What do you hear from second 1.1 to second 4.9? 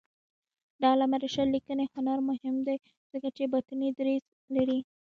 رشاد لیکنی هنر مهم دی ځکه چې باطني دریځ لري.